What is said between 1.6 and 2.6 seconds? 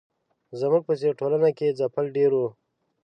ځپل ډېر وو.